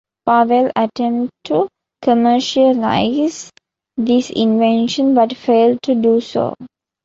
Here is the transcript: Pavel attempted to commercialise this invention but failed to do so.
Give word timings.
Pavel 0.25 0.71
attempted 0.75 1.29
to 1.43 1.67
commercialise 2.03 3.51
this 3.97 4.31
invention 4.31 5.13
but 5.13 5.37
failed 5.37 5.77
to 5.83 5.93
do 5.93 6.19
so. 6.19 6.55